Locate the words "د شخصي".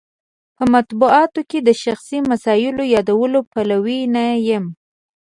1.63-2.19